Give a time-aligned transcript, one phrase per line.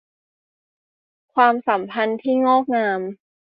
[1.33, 3.01] ความสัมพันธ์ที่งอกงาม